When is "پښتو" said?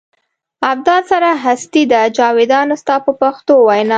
3.21-3.53